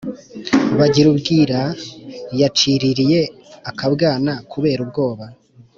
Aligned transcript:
Bagirubwira 0.77 1.59
yaciririye 2.41 3.21
akabwana 3.69 4.31
kubera 4.51 4.79
ubwoba 4.85 5.25